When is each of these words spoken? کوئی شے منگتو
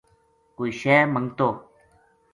کوئی 0.55 0.71
شے 0.79 0.95
منگتو 1.13 1.49